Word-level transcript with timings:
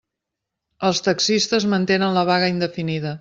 Els 0.87 1.01
taxistes 1.07 1.69
mantenen 1.75 2.17
la 2.19 2.27
vaga 2.31 2.51
indefinida. 2.55 3.09